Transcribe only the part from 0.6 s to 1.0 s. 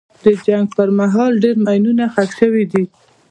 پر